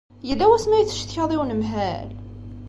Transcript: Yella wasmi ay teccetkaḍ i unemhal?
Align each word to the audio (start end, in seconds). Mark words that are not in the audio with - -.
Yella 0.27 0.45
wasmi 0.49 0.75
ay 0.75 0.85
teccetkaḍ 0.85 1.29
i 1.35 1.37
unemhal? 1.41 2.09